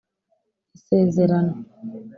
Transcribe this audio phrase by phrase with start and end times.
[0.75, 1.53] “Isezerano”